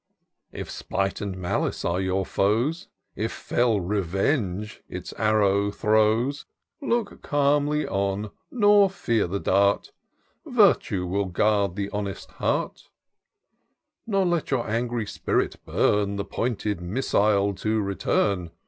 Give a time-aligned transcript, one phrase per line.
[0.51, 2.87] "If Spite and Malice are your foes.
[3.15, 6.47] If feU Revenge its arrow throws,
[6.81, 9.91] Look calmly on, nor fear the dart;
[10.43, 12.89] Virtue will guard the honest heart;
[14.07, 18.49] Nor let your angry spirit burn The pointed missile to return.